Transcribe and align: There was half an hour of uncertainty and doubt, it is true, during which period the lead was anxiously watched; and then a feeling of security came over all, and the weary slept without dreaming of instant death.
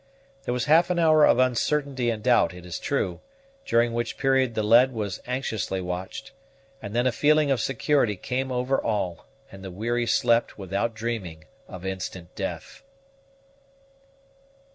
There 0.45 0.51
was 0.55 0.65
half 0.65 0.89
an 0.89 0.97
hour 0.97 1.25
of 1.25 1.37
uncertainty 1.37 2.09
and 2.09 2.23
doubt, 2.23 2.55
it 2.55 2.65
is 2.65 2.79
true, 2.79 3.21
during 3.67 3.93
which 3.93 4.17
period 4.17 4.55
the 4.55 4.63
lead 4.63 4.91
was 4.93 5.21
anxiously 5.27 5.79
watched; 5.79 6.31
and 6.81 6.95
then 6.95 7.05
a 7.05 7.11
feeling 7.11 7.51
of 7.51 7.61
security 7.61 8.15
came 8.15 8.51
over 8.51 8.81
all, 8.81 9.27
and 9.51 9.63
the 9.63 9.69
weary 9.69 10.07
slept 10.07 10.57
without 10.57 10.95
dreaming 10.95 11.43
of 11.67 11.85
instant 11.85 12.33
death. 12.33 12.81